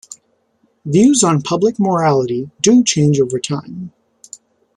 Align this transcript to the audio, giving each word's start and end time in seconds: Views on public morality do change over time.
Views 0.83 1.23
on 1.23 1.43
public 1.43 1.77
morality 1.77 2.49
do 2.59 2.83
change 2.83 3.19
over 3.19 3.37
time. 3.39 3.93